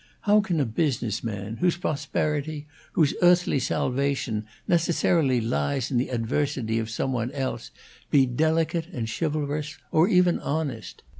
[0.21, 6.79] How can a business man, whose prosperity, whose earthly salvation, necessarily lies in the adversity
[6.79, 7.69] of some one else,
[8.09, 11.03] be delicate and chivalrous, or even honest?